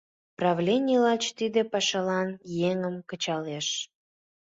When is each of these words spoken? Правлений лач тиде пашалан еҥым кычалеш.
Правлений 0.39 1.01
лач 1.05 1.23
тиде 1.37 1.61
пашалан 1.71 2.29
еҥым 2.71 2.95
кычалеш. 3.09 3.67